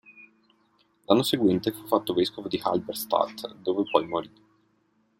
L'anno 1.05 1.21
seguente 1.21 1.71
fu 1.71 1.85
fatto 1.85 2.15
Vescovo 2.15 2.47
di 2.47 2.59
Halberstadt, 2.59 3.53
dove 3.61 3.83
poi 3.83 4.07
morì. 4.07 4.31